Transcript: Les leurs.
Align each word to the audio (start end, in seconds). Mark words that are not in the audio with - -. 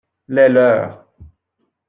Les 0.29 0.49
leurs. 0.49 1.05